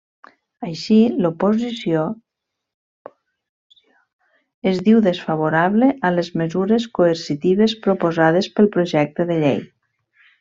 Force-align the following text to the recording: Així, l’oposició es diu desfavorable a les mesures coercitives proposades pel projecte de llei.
Així, 0.67 0.95
l’oposició 1.23 2.05
es 4.71 4.79
diu 4.87 5.03
desfavorable 5.09 5.91
a 6.09 6.11
les 6.17 6.31
mesures 6.45 6.87
coercitives 6.99 7.77
proposades 7.89 8.49
pel 8.57 8.71
projecte 8.79 9.29
de 9.33 9.39
llei. 9.45 9.61